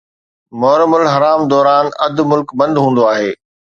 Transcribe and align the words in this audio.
محرم 0.59 0.91
الحرام 0.99 1.39
دوران 1.51 1.85
اڌ 2.05 2.15
ملڪ 2.29 2.47
بند 2.59 2.75
هوندو 2.83 3.03
آهي. 3.13 3.29